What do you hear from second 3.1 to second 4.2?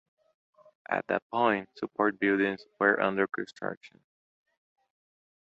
construction.